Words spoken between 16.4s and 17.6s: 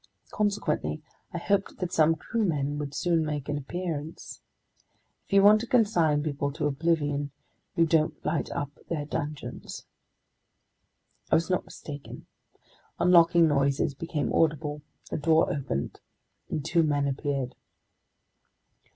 and two men appeared.